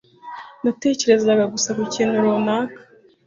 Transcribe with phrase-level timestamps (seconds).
[0.63, 2.79] Natekerezaga gusa ku kintu runaka.